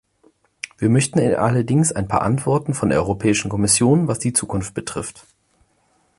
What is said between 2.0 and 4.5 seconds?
paar Antworten von der Europäischen Kommission, was die